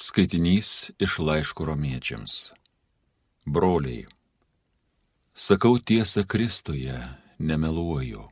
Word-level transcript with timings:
Skaitinys 0.00 0.90
iš 0.98 1.18
laiško 1.18 1.64
romiečiams. 1.68 2.54
Broliai, 3.44 4.06
sakau 5.34 5.76
tiesą 5.76 6.24
Kristuje, 6.24 6.96
nemeluoju. 7.38 8.22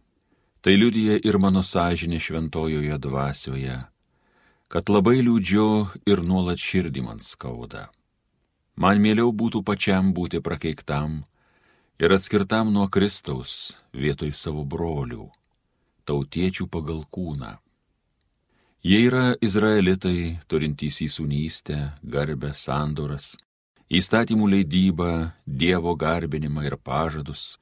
Tai 0.65 0.75
liudija 0.81 1.19
ir 1.21 1.37
mano 1.37 1.61
sąžinė 1.61 2.23
šventojoje 2.25 2.96
dvasioje, 3.04 3.77
kad 4.73 4.89
labai 4.89 5.21
liūdžiu 5.21 5.69
ir 6.09 6.25
nuolat 6.25 6.57
širdį 6.57 7.04
man 7.04 7.21
skauda. 7.21 7.90
Man 8.80 9.04
mieliau 9.04 9.28
būtų 9.28 9.60
pačiam 9.60 10.14
būti 10.16 10.40
prakeiktam 10.40 11.21
ir 12.00 12.16
atskirtam 12.16 12.72
nuo 12.72 12.88
Kristaus 12.88 13.76
vietoj 13.92 14.32
savo 14.32 14.64
brolių, 14.64 15.28
tautiečių 16.09 16.73
pagal 16.73 17.05
kūną. 17.12 17.59
Jie 18.89 19.02
yra 19.05 19.34
izraelitai, 19.45 20.39
turintys 20.48 21.02
įsūnystę, 21.05 21.77
garbę, 22.09 22.55
sandoras, 22.57 23.34
įstatymų 23.92 24.46
leidybą, 24.55 25.10
Dievo 25.45 25.92
garbinimą 25.92 26.65
ir 26.65 26.79
pažadus. 26.80 27.59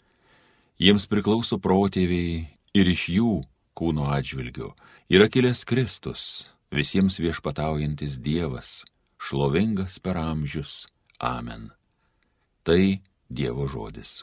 Jiems 0.78 1.08
priklauso 1.10 1.58
protėviai 1.58 2.44
ir 2.78 2.90
iš 2.92 3.02
jų 3.16 3.32
kūno 3.74 4.06
atžvilgių 4.14 4.70
yra 5.18 5.26
kilęs 5.26 5.64
Kristus, 5.66 6.22
visiems 6.70 7.18
viešpataujantis 7.18 8.20
Dievas, 8.22 8.84
šlovingas 9.18 9.98
per 9.98 10.22
amžius. 10.22 10.84
Amen. 11.18 11.72
Tai 12.62 13.00
Dievo 13.26 13.66
žodis. 13.66 14.20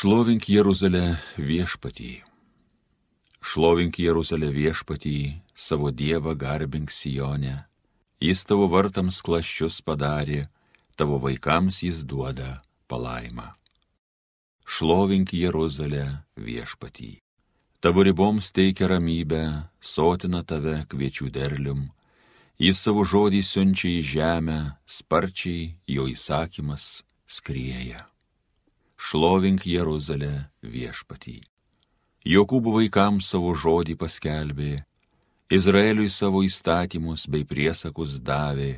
Šlovink 0.00 0.46
Jeruzalę 0.48 1.18
viešpatį. 1.36 2.22
Šlovink 3.44 3.98
Jeruzalę 4.00 4.48
viešpatį, 4.48 5.42
savo 5.52 5.90
Dievą 5.92 6.32
garbink 6.40 6.88
Sijonę. 6.88 7.66
Jis 8.16 8.46
tavo 8.48 8.70
vartams 8.72 9.18
klaščius 9.20 9.82
padarė, 9.84 10.46
tavo 10.96 11.18
vaikams 11.20 11.82
jis 11.84 12.00
duoda 12.08 12.62
palaimą. 12.88 13.50
Šlovink 14.64 15.34
Jeruzalę 15.36 16.06
viešpatį. 16.32 17.18
Tavo 17.84 18.00
riboms 18.08 18.48
teikia 18.56 18.88
ramybę, 18.94 19.42
sotina 19.84 20.40
tave 20.40 20.86
kviečių 20.88 21.28
derlium. 21.28 21.90
Jis 22.56 22.80
savo 22.88 23.04
žodį 23.04 23.44
siunčia 23.44 23.92
į 23.98 24.00
žemę, 24.14 24.60
sparčiai 24.88 25.74
jo 25.84 26.08
įsakymas 26.08 27.02
skrieja 27.28 28.08
šlovink 29.00 29.64
Jeruzalę 29.64 30.50
viešpatį. 30.60 31.40
Jokūbų 32.28 32.74
vaikams 32.76 33.30
savo 33.32 33.54
žodį 33.56 33.96
paskelbė, 34.00 34.72
Izraeliui 35.50 36.10
savo 36.12 36.44
įstatymus 36.46 37.24
bei 37.32 37.46
priesakus 37.48 38.20
davė, 38.22 38.76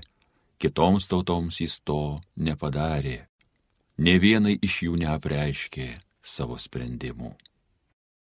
kitoms 0.63 1.11
tautoms 1.11 1.59
jis 1.61 1.81
to 1.85 2.21
nepadarė, 2.39 3.27
ne 3.99 4.15
vienai 4.23 4.57
iš 4.63 4.79
jų 4.87 5.03
neapreiškė 5.03 5.91
savo 6.23 6.57
sprendimų. 6.57 7.35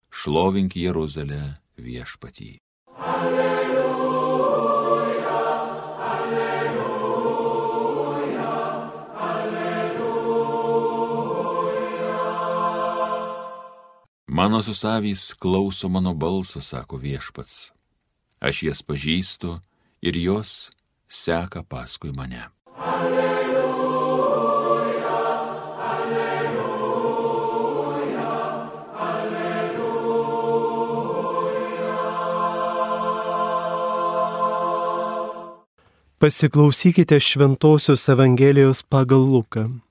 Šlovink 0.10 0.76
Jeruzalę 0.76 1.56
viešpatį. 1.78 2.52
Alleluja. 2.98 3.85
Mano 14.36 14.62
susavys 14.62 15.34
klauso 15.34 15.90
mano 15.90 16.14
balso, 16.14 16.62
sako 16.62 16.98
viešpats. 17.00 17.72
Aš 18.44 18.64
jas 18.68 18.84
pažįstu 18.84 19.64
ir 20.04 20.18
jos 20.20 20.72
seka 21.08 21.64
paskui 21.64 22.12
mane. 22.12 22.44
Alleluja, 22.76 24.28
alleluja, 25.80 27.16
alleluja. 29.08 29.96
Pasiklausykite 36.20 37.20
Šventojios 37.20 38.04
Evangelijos 38.12 38.84
pagal 38.84 39.24
Luką. 39.32 39.85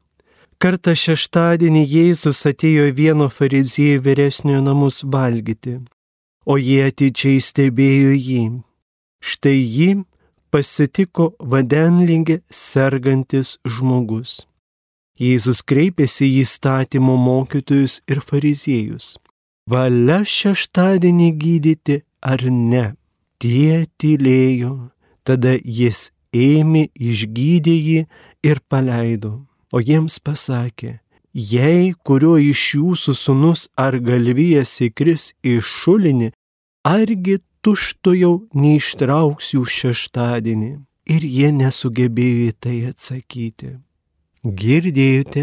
Kartą 0.64 0.94
šeštadienį 0.96 1.80
Jėzus 1.84 2.38
atėjo 2.48 2.86
vieno 2.96 3.26
fariziejų 3.28 3.98
vyresniojo 4.06 4.62
namus 4.64 5.02
valgyti, 5.14 5.74
o 6.48 6.56
jie 6.56 6.78
atidžiai 6.86 7.42
stebėjo 7.44 8.14
jį. 8.14 8.44
Štai 9.20 9.58
jį 9.60 9.90
pasitiko 10.48 11.28
vandenlingė 11.52 12.38
sergantis 12.62 13.58
žmogus. 13.76 14.38
Jėzus 15.20 15.60
kreipėsi 15.60 16.32
į 16.40 16.48
statymo 16.48 17.20
mokytojus 17.28 18.00
ir 18.08 18.24
fariziejus. 18.24 19.12
Valia 19.68 20.22
šeštadienį 20.24 21.32
gydyti 21.44 22.02
ar 22.24 22.48
ne? 22.48 22.86
Tie 23.36 23.84
tylėjo, 24.00 24.76
tada 25.28 25.58
jis 25.60 26.06
ėmė, 26.32 26.88
išgydė 26.96 27.82
jį 27.88 28.06
ir 28.48 28.68
paleido 28.72 29.42
o 29.74 29.82
jiems 29.82 30.20
pasakė, 30.22 31.00
jei 31.34 31.94
kurio 32.06 32.36
iš 32.38 32.62
jūsų 32.78 33.14
sunus 33.18 33.66
ar 33.74 33.98
galvijas 33.98 34.76
įkris 34.86 35.32
į 35.42 35.58
šulinį, 35.66 36.30
argi 36.86 37.40
tušto 37.64 38.14
jau 38.14 38.34
neištrauks 38.54 39.54
jų 39.56 39.64
šeštadienį. 39.78 40.74
Ir 41.04 41.24
jie 41.28 41.50
nesugebėjo 41.52 42.44
į 42.48 42.52
tai 42.64 42.76
atsakyti. 42.88 43.74
Girdėjote 44.44 45.42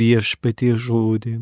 viešpatie 0.00 0.72
žodį. 0.82 1.36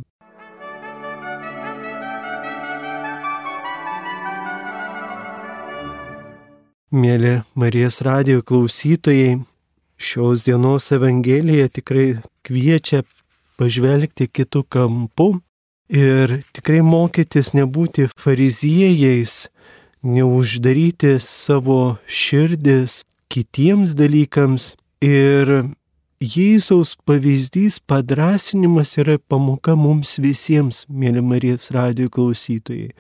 Mėly 6.94 7.38
Marijos 7.58 8.02
radijo 8.04 8.44
klausytojai, 8.46 9.40
Šios 10.04 10.44
dienos 10.44 10.90
Evangelija 10.92 11.70
tikrai 11.72 12.18
kviečia 12.44 12.98
pažvelgti 13.56 14.26
kitų 14.28 14.60
kampų 14.68 15.28
ir 15.88 16.34
tikrai 16.52 16.82
mokytis 16.84 17.54
nebūti 17.56 18.10
fariziejais, 18.20 19.46
neuždaryti 20.04 21.14
savo 21.24 21.96
širdis 22.04 22.98
kitiems 23.32 23.96
dalykams 23.96 24.74
ir 25.00 25.54
Jėzaus 26.20 26.94
pavyzdys 27.08 27.80
padrasinimas 27.88 28.98
yra 29.00 29.16
pamoka 29.16 29.72
mums 29.72 30.18
visiems, 30.20 30.84
mėly 30.88 31.24
Marijos 31.24 31.72
radio 31.72 32.12
klausytojai. 32.12 32.92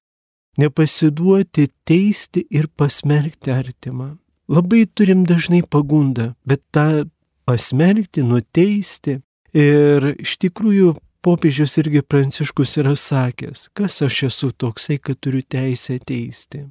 Nepasiduoti 0.56 1.68
teisti 1.84 2.48
ir 2.48 2.72
pasmerkti 2.72 3.52
artimą. 3.52 4.14
Labai 4.48 4.84
turim 4.86 5.24
dažnai 5.24 5.62
pagundą, 5.62 6.34
bet 6.44 6.60
tą 6.74 7.08
pasmerkti, 7.48 8.22
nuteisti. 8.22 9.20
Ir 9.54 10.16
iš 10.18 10.36
tikrųjų 10.42 10.96
popiežius 11.24 11.78
irgi 11.80 12.02
pranciškus 12.02 12.74
yra 12.82 12.96
sakęs, 12.98 13.68
kas 13.72 14.02
aš 14.02 14.24
esu 14.28 14.50
toksai, 14.50 14.98
kad 14.98 15.20
turiu 15.22 15.44
teisę 15.46 16.00
teisti. 16.02 16.66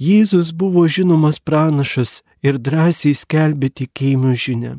Jėzus 0.00 0.50
buvo 0.56 0.88
žinomas 0.90 1.38
pranašas 1.38 2.22
ir 2.42 2.58
drąsiai 2.58 3.14
skelbė 3.14 3.70
tikėjimo 3.70 4.32
žinę. 4.34 4.72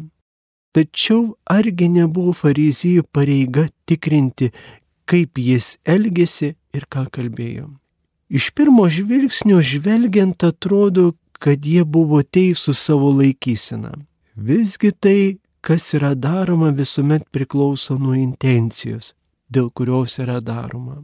Tačiau 0.76 1.38
argi 1.48 1.88
nebuvo 1.88 2.34
fariziejų 2.36 3.06
pareiga 3.16 3.70
tikrinti, 3.88 4.50
kaip 5.08 5.40
jis 5.40 5.78
elgėsi 5.88 6.56
ir 6.76 6.88
ką 6.92 7.06
kalbėjo. 7.16 7.70
Iš 8.28 8.50
pirmo 8.58 8.90
žvilgsnio 8.92 9.62
žvelgiant 9.64 10.44
atrodo, 10.44 11.14
kad 11.40 11.66
jie 11.66 11.84
buvo 11.84 12.22
teisūs 12.24 12.80
savo 12.88 13.12
laikyseną. 13.20 13.94
Visgi 14.36 14.92
tai, 14.92 15.38
kas 15.66 15.94
yra 15.98 16.14
daroma, 16.16 16.72
visuomet 16.76 17.26
priklauso 17.32 17.98
nuo 17.98 18.14
intencijos, 18.18 19.14
dėl 19.50 19.72
kurios 19.72 20.20
yra 20.20 20.42
daroma. 20.44 21.02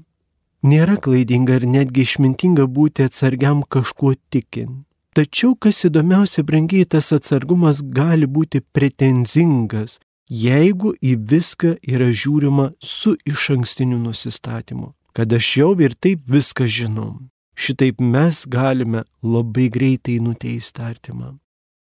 Nėra 0.62 1.00
klaidinga 1.02 1.58
ir 1.58 1.66
netgi 1.66 2.04
išmintinga 2.06 2.68
būti 2.70 3.08
atsargiam 3.08 3.64
kažkuo 3.66 4.14
tikint. 4.30 4.84
Tačiau, 5.18 5.58
kas 5.60 5.82
įdomiausia, 5.88 6.44
brangiai 6.48 6.86
tas 6.88 7.10
atsargumas 7.12 7.82
gali 7.84 8.30
būti 8.30 8.62
pretenzingas, 8.76 9.98
jeigu 10.32 10.94
į 11.04 11.18
viską 11.34 11.74
yra 11.84 12.14
žiūrima 12.16 12.70
su 12.80 13.18
iš 13.28 13.50
ankstiniu 13.58 14.00
nusistatymu, 14.00 14.94
kad 15.12 15.34
aš 15.36 15.50
jau 15.58 15.74
ir 15.84 15.98
taip 16.00 16.24
viską 16.32 16.70
žinau. 16.70 17.18
Šitaip 17.56 18.00
mes 18.00 18.46
galime 18.48 19.04
labai 19.24 19.70
greitai 19.70 20.20
nuteisti 20.20 20.82
artimą. 20.82 21.38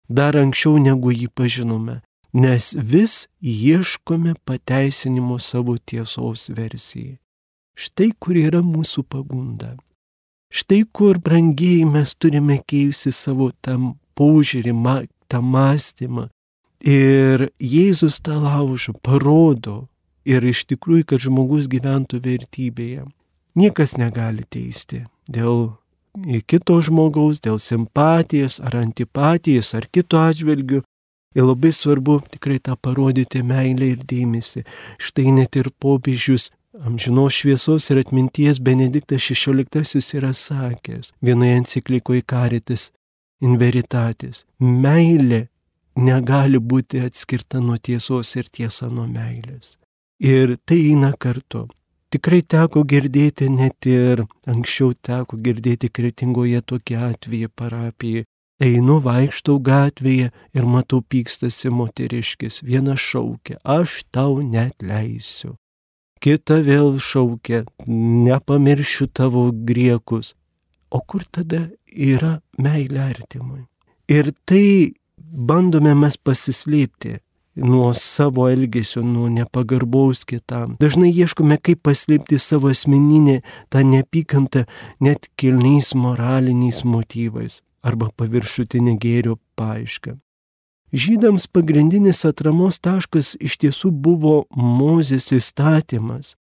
Dar 0.10 0.36
anksčiau 0.38 0.78
negu 0.78 1.14
jį 1.14 1.30
pažinome, 1.34 2.02
nes 2.34 2.74
vis 2.76 3.28
ieškome 3.42 4.36
pateisinimo 4.46 5.40
savo 5.40 5.78
tiesos 5.78 6.50
versijai. 6.50 7.18
Štai 7.74 8.12
kur 8.20 8.38
yra 8.38 8.62
mūsų 8.62 9.06
pagunda. 9.10 9.74
Štai 10.54 10.84
kur, 10.94 11.18
brangiai, 11.18 11.82
mes 11.90 12.14
turime 12.14 12.60
keisti 12.62 13.10
savo 13.10 13.50
tam 13.66 13.96
požiūrį, 14.14 14.74
tą 15.26 15.42
mąstymą. 15.42 16.28
Ir 16.84 17.50
Jėzus 17.58 18.20
tą 18.22 18.38
laužą 18.44 18.94
parodo 19.02 19.88
ir 20.28 20.46
iš 20.46 20.66
tikrųjų, 20.70 21.08
kad 21.10 21.24
žmogus 21.26 21.66
gyventų 21.72 22.20
vertybėje. 22.22 23.08
Niekas 23.56 23.98
negali 24.02 24.46
teisti 24.50 25.04
dėl 25.30 25.76
kito 26.50 26.80
žmogaus, 26.82 27.42
dėl 27.42 27.60
simpatijos 27.62 28.60
ar 28.62 28.78
antipatijos 28.82 29.74
ar 29.78 29.88
kito 29.92 30.18
atžvilgių. 30.22 30.82
Ir 31.34 31.48
labai 31.48 31.72
svarbu 31.74 32.20
tikrai 32.30 32.60
tą 32.62 32.76
parodyti 32.78 33.42
meilę 33.42 33.88
ir 33.96 34.02
dėmesį. 34.06 34.62
Štai 35.02 35.32
net 35.34 35.58
ir 35.58 35.72
popiežius 35.82 36.52
amžinos 36.82 37.34
šviesos 37.34 37.90
ir 37.90 38.02
atminties 38.04 38.60
Benediktas 38.62 39.26
XVI 39.30 40.02
yra 40.18 40.34
sakęs 40.34 41.14
vienoje 41.22 41.58
enciklikoje 41.58 42.22
Karitas 42.22 42.92
in 43.42 43.58
veritatis. 43.58 44.46
Meilė 44.60 45.48
negali 45.96 46.58
būti 46.58 47.02
atskirta 47.06 47.62
nuo 47.62 47.78
tiesos 47.78 48.36
ir 48.36 48.50
tiesa 48.50 48.90
nuo 48.90 49.06
meilės. 49.08 49.78
Ir 50.20 50.58
tai 50.66 50.80
eina 50.90 51.14
kartu. 51.18 51.68
Tikrai 52.14 52.44
teko 52.46 52.84
girdėti, 52.86 53.48
net 53.50 53.88
ir 53.90 54.28
anksčiau 54.46 54.94
teko 54.94 55.40
girdėti 55.42 55.90
kretingoje 55.90 56.62
tokie 56.62 57.00
atvejai 57.02 57.50
parapijai, 57.50 58.28
Einu 58.62 59.00
vaikštau 59.04 59.58
gatvėje 59.66 60.30
ir 60.54 60.66
matau 60.70 61.02
pykstasi 61.02 61.72
moteriškis. 61.74 62.62
Viena 62.64 62.94
šaukia, 62.96 63.58
aš 63.64 64.04
tau 64.14 64.40
net 64.46 64.86
leisiu. 64.86 65.58
Kita 66.24 66.62
vėl 66.64 67.00
šaukia, 67.04 67.64
nepamiršiu 67.90 69.10
tavo 69.12 69.50
griekus. 69.52 70.36
O 70.94 71.02
kur 71.02 71.26
tada 71.26 71.66
yra 71.90 72.38
meilė 72.62 73.02
artimui? 73.10 73.66
Ir 74.08 74.32
tai 74.46 74.94
bandome 75.18 75.96
mes 75.98 76.16
pasislėpti 76.16 77.18
nuo 77.56 77.94
savo 77.94 78.48
elgesio, 78.50 79.04
nuo 79.04 79.30
nepagarbaus 79.30 80.26
kitam. 80.26 80.76
Dažnai 80.82 81.12
ieškome, 81.14 81.60
kaip 81.62 81.84
paslėpti 81.86 82.40
savo 82.42 82.72
asmeninę 82.74 83.42
tą 83.70 83.84
neapykantą 83.86 84.66
net 85.04 85.30
kilniais 85.38 85.94
moraliniais 85.94 86.84
motyvais 86.84 87.62
arba 87.84 88.10
paviršutinė 88.18 88.98
gėrio 88.98 89.38
paaiška. 89.60 90.18
Žydams 90.94 91.48
pagrindinis 91.50 92.22
atramos 92.30 92.78
taškas 92.78 93.34
iš 93.42 93.58
tiesų 93.64 93.90
buvo 94.06 94.36
Mozės 94.54 95.32
įstatymas, 95.34 96.36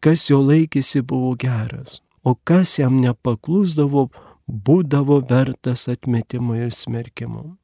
kas 0.00 0.24
jo 0.30 0.40
laikėsi 0.40 1.02
buvo 1.04 1.34
geras, 1.36 2.00
o 2.24 2.32
kas 2.32 2.78
jam 2.78 3.02
nepaklusdavo, 3.02 4.08
būdavo 4.48 5.20
vertas 5.28 5.86
atmetimo 5.92 6.56
ir 6.56 6.72
smerkimo. 6.72 7.58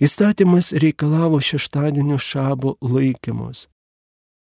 Įstatymas 0.00 0.72
reikalavo 0.72 1.40
šeštadienio 1.44 2.16
šabo 2.18 2.78
laikymus. 2.80 3.66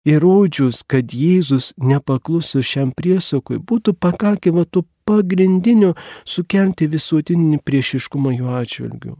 Įrodžius, 0.06 0.81
kad 0.84 1.13
Jėzus 1.16 1.72
nepakluso 1.80 2.60
šiam 2.60 2.92
priesakui, 2.92 3.57
būtų 3.57 3.96
pakakę 3.96 4.52
va 4.52 4.66
to 4.68 4.84
pagrindinio 5.07 5.94
sukelti 6.28 6.90
visuotinį 6.92 7.62
priešiškumą 7.63 8.36
jo 8.36 8.52
atžvilgiu. 8.60 9.16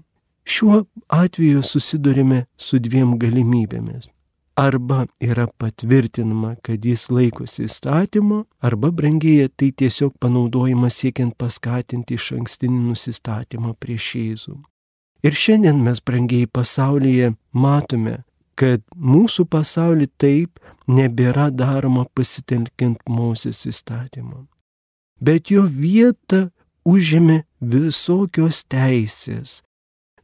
Šiuo 0.46 0.84
atveju 1.08 1.64
susidurime 1.64 2.44
su 2.58 2.78
dviem 2.84 3.16
galimybėmis. 3.18 4.12
Arba 4.60 5.08
yra 5.24 5.48
patvirtinama, 5.48 6.58
kad 6.62 6.86
jis 6.86 7.10
laikosi 7.12 7.66
įstatymo, 7.66 8.44
arba 8.60 8.92
brangėja 8.92 9.50
tai 9.56 9.72
tiesiog 9.72 10.20
panaudojama 10.20 10.92
siekiant 10.92 11.36
paskatinti 11.40 12.20
iš 12.20 12.34
ankstinį 12.38 12.86
nusistatymą 12.92 13.74
prieš 13.80 14.14
Jėzų. 14.20 14.62
Ir 15.26 15.34
šiandien 15.34 15.82
mes 15.82 16.02
brangiai 16.06 16.46
pasaulyje 16.46 17.34
matome, 17.52 18.20
kad 18.56 18.84
mūsų 18.96 19.48
pasaulį 19.52 20.10
taip 20.22 20.60
nebėra 20.88 21.50
daroma 21.50 22.06
pasitelkiant 22.14 23.02
Mozės 23.10 23.66
įstatymą 23.66 24.46
bet 25.22 25.52
jo 25.52 25.66
vietą 25.66 26.50
užėmė 26.86 27.44
visokios 27.62 28.64
teisės. 28.70 29.62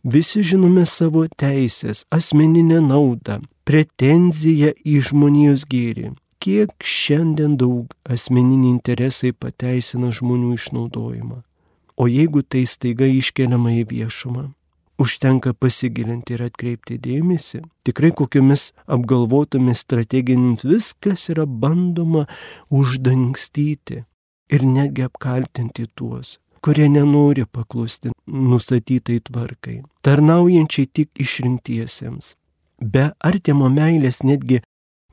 Visi 0.04 0.42
žinome 0.46 0.86
savo 0.90 1.28
teisės, 1.38 2.06
asmeninę 2.10 2.82
naudą, 2.82 3.42
pretenziją 3.66 4.74
į 4.86 4.98
žmonijos 5.10 5.68
gėrį. 5.70 6.16
Kiek 6.42 6.74
šiandien 6.82 7.54
daug 7.62 7.92
asmeniniai 8.10 8.74
interesai 8.74 9.30
pateisina 9.32 10.10
žmonių 10.10 10.56
išnaudojimą. 10.58 11.44
O 12.02 12.08
jeigu 12.10 12.42
tai 12.42 12.64
staiga 12.66 13.06
iškeliama 13.06 13.76
į 13.78 13.84
viešumą, 13.92 14.48
užtenka 15.02 15.54
pasigilinti 15.54 16.36
ir 16.36 16.46
atkreipti 16.48 16.98
dėmesį. 17.02 17.64
Tikrai 17.88 18.12
kokiomis 18.18 18.70
apgalvotomis 18.86 19.84
strategijomis 19.86 20.66
viskas 20.68 21.28
yra 21.34 21.46
bandoma 21.46 22.28
uždangstyti 22.70 24.04
ir 24.52 24.66
netgi 24.68 25.06
apkaltinti 25.08 25.88
tuos, 25.96 26.38
kurie 26.62 26.90
nenori 26.92 27.46
paklusti 27.46 28.12
nustatytai 28.28 29.20
tvarkai, 29.28 29.82
tarnaujančiai 30.06 30.90
tik 30.94 31.24
išrinktiesiems. 31.26 32.36
Be 32.82 33.12
artimo 33.20 33.70
meilės 33.70 34.22
netgi 34.26 34.62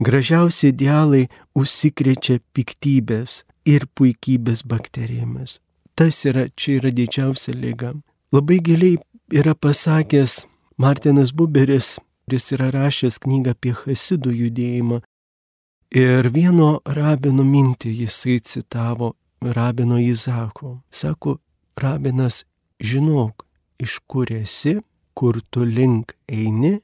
gražiausi 0.01 0.73
idealai 0.73 1.27
užsikrečia 1.59 2.39
piktybės 2.57 3.43
ir 3.69 3.87
puikybės 3.95 4.65
bakterijomis. 4.69 5.59
Tas 5.99 6.23
yra, 6.31 6.47
čia 6.57 6.79
yra 6.79 6.93
didžiausia 6.95 7.57
lyga. 7.59 7.93
Labai 8.33 8.61
giliai 8.63 9.01
yra 9.31 9.55
pasakęs 9.55 10.47
Martinas 10.79 11.33
Buberis, 11.33 11.99
kuris 12.25 12.53
yra 12.53 12.71
rašęs 12.73 13.19
knygą 13.21 13.53
apie 13.57 13.73
Hasidų 13.77 14.33
judėjimą. 14.43 15.01
Ir 15.97 16.29
vieno 16.33 16.81
rabino 16.85 17.45
mintį 17.45 17.93
jisai 18.03 18.39
citavo 18.41 19.15
rabino 19.41 19.99
Izako. 19.99 20.81
Sako, 20.91 21.39
rabinas, 21.77 22.45
žinok, 22.81 23.45
iš 23.81 23.99
kur 24.07 24.33
esi, 24.33 24.79
kur 25.15 25.41
tu 25.51 25.65
link 25.65 26.15
eini 26.29 26.79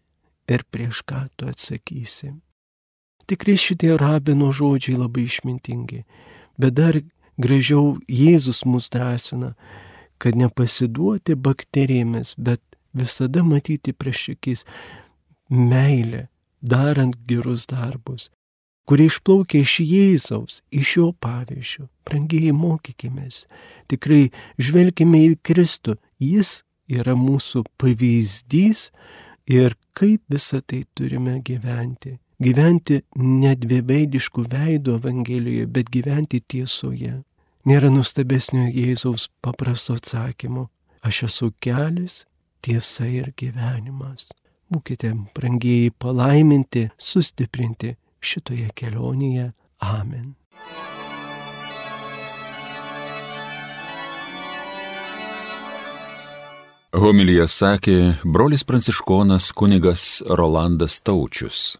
ir 0.48 0.64
prieš 0.70 1.04
ką 1.08 1.26
tu 1.36 1.48
atsakysi. 1.48 2.34
Tikrai 3.28 3.56
šitie 3.56 3.96
rabino 3.96 4.50
žodžiai 4.52 4.98
labai 5.00 5.24
išmintingi, 5.24 6.04
bet 6.60 6.76
dar 6.76 7.00
gražiau 7.40 7.96
Jėzus 8.08 8.64
mus 8.68 8.90
drąsina, 8.92 9.54
kad 10.24 10.38
nepasiduoti 10.40 11.34
bakterijomis, 11.36 12.32
bet 12.40 12.62
visada 12.96 13.42
matyti 13.44 13.92
prieš 13.92 14.30
akis 14.32 14.64
meilę, 15.50 16.28
darant 16.64 17.18
gerus 17.28 17.66
darbus, 17.68 18.30
kurie 18.88 19.10
išplaukia 19.10 19.60
iš 19.60 19.74
Jėzaus, 19.84 20.62
iš 20.72 20.94
jo 20.96 21.10
pavyzdžio. 21.20 21.90
Brangiai 22.08 22.54
mokykimės, 22.56 23.42
tikrai 23.92 24.30
žvelgime 24.56 25.20
į 25.26 25.36
Kristų, 25.44 25.98
jis 26.16 26.62
yra 26.88 27.12
mūsų 27.16 27.66
pavyzdys 27.80 28.88
ir 29.44 29.76
kaip 29.92 30.24
visą 30.32 30.62
tai 30.64 30.86
turime 30.96 31.36
gyventi. 31.44 32.16
Gyventi 32.40 33.02
ne 33.20 33.52
dviveidiškų 33.60 34.48
veidų 34.56 34.98
Evangelijoje, 35.02 35.68
bet 35.68 35.92
gyventi 35.92 36.40
tiesoje. 36.40 37.20
Nėra 37.64 37.88
nustabesnio 37.88 38.66
Jėzaus 38.68 39.30
paprasto 39.40 39.94
atsakymo. 39.96 40.66
Aš 41.00 41.22
esu 41.28 41.46
kelias, 41.64 42.24
tiesa 42.60 43.06
ir 43.08 43.30
gyvenimas. 43.40 44.28
Būkite, 44.68 45.14
brangiai, 45.36 45.88
palaiminti, 45.96 46.90
sustiprinti 47.00 47.94
šitoje 48.20 48.68
kelionėje. 48.76 49.52
Amen. 49.80 50.34
Homilyje 56.94 57.48
sakė 57.50 57.96
brolis 58.22 58.62
pranciškonas 58.68 59.48
kunigas 59.56 60.20
Rolandas 60.28 61.00
Taučius. 61.00 61.78